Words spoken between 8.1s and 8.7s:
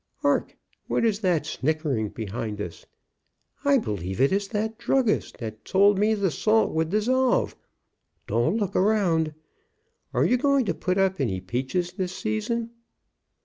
Don't